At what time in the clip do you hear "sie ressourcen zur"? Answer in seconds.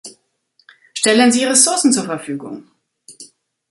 1.31-2.05